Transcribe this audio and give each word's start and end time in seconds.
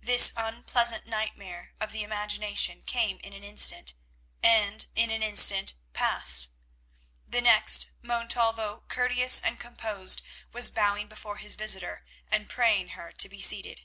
This 0.00 0.32
unpleasant 0.36 1.04
nightmare 1.04 1.72
of 1.80 1.90
the 1.90 2.04
imagination 2.04 2.82
came 2.82 3.18
in 3.24 3.32
an 3.32 3.42
instant, 3.42 3.92
and 4.40 4.86
in 4.94 5.10
an 5.10 5.20
instant 5.20 5.74
passed. 5.92 6.50
The 7.26 7.40
next 7.40 7.90
Montalvo, 8.00 8.84
courteous 8.86 9.40
and 9.42 9.58
composed, 9.58 10.22
was 10.52 10.70
bowing 10.70 11.08
before 11.08 11.38
his 11.38 11.56
visitor 11.56 12.04
and 12.30 12.48
praying 12.48 12.90
her 12.90 13.10
to 13.10 13.28
be 13.28 13.40
seated. 13.40 13.82